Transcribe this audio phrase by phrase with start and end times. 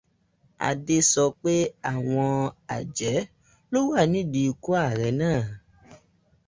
[0.67, 1.53] Adé sọ pé
[1.93, 2.29] àwọn
[2.75, 3.27] àjẹ́
[3.71, 5.41] ló wà nídìí ikú ààrẹ náà